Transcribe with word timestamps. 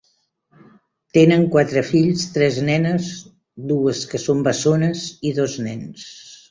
Tenen 1.17 1.45
quatre 1.55 1.83
fills, 1.91 2.25
tres 2.39 2.57
nenes, 2.71 3.13
dues 3.75 4.05
que 4.15 4.25
són 4.27 4.43
bessones, 4.51 5.07
i 5.33 5.39
dos 5.43 5.59
nens. 5.71 6.15